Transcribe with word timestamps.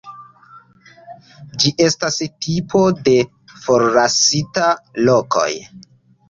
Ĝi 1.63 1.71
estas 1.87 2.17
tipo 2.45 2.81
de 3.09 3.13
forlasita 3.67 4.67
lokoj. 5.11 5.49